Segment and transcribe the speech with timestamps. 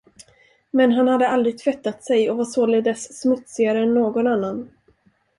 [0.71, 4.69] Men han hade aldrig tvättat sig och var således smutsigare än någon annan.